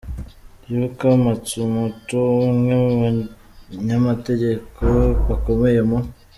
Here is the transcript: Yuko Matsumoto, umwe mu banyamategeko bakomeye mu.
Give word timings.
Yuko 0.71 1.05
Matsumoto, 1.23 2.19
umwe 2.49 2.73
mu 2.83 2.91
banyamategeko 3.01 4.83
bakomeye 5.27 5.81
mu. 5.89 5.99